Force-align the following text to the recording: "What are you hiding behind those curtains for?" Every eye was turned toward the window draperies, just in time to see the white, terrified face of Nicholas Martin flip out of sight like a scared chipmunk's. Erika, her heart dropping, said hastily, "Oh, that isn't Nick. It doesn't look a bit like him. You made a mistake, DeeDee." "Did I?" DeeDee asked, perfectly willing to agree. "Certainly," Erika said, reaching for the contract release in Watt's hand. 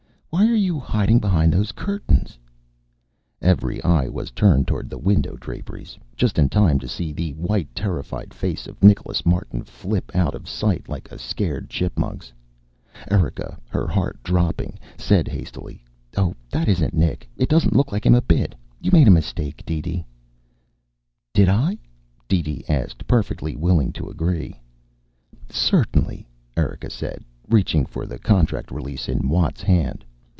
"What 0.33 0.47
are 0.49 0.55
you 0.55 0.79
hiding 0.79 1.19
behind 1.19 1.51
those 1.53 1.73
curtains 1.73 2.31
for?" 3.39 3.45
Every 3.49 3.83
eye 3.83 4.07
was 4.07 4.31
turned 4.31 4.65
toward 4.65 4.89
the 4.89 4.97
window 4.97 5.35
draperies, 5.37 5.97
just 6.15 6.39
in 6.39 6.47
time 6.49 6.79
to 6.79 6.87
see 6.87 7.11
the 7.11 7.33
white, 7.33 7.67
terrified 7.75 8.33
face 8.33 8.65
of 8.65 8.81
Nicholas 8.81 9.25
Martin 9.25 9.61
flip 9.65 10.15
out 10.15 10.33
of 10.33 10.47
sight 10.49 10.87
like 10.89 11.11
a 11.11 11.19
scared 11.19 11.69
chipmunk's. 11.69 12.31
Erika, 13.11 13.59
her 13.69 13.85
heart 13.85 14.23
dropping, 14.23 14.79
said 14.97 15.27
hastily, 15.27 15.83
"Oh, 16.17 16.33
that 16.49 16.67
isn't 16.69 16.93
Nick. 16.93 17.27
It 17.37 17.49
doesn't 17.49 17.75
look 17.75 17.89
a 17.89 17.91
bit 17.91 18.03
like 18.09 18.55
him. 18.55 18.59
You 18.79 18.89
made 18.93 19.09
a 19.09 19.11
mistake, 19.11 19.63
DeeDee." 19.65 20.05
"Did 21.33 21.49
I?" 21.49 21.77
DeeDee 22.29 22.63
asked, 22.69 23.05
perfectly 23.05 23.55
willing 23.57 23.91
to 23.93 24.09
agree. 24.09 24.59
"Certainly," 25.49 26.25
Erika 26.57 26.89
said, 26.89 27.23
reaching 27.49 27.85
for 27.85 28.05
the 28.07 28.17
contract 28.17 28.71
release 28.71 29.07
in 29.09 29.27
Watt's 29.27 29.61
hand. 29.61 30.03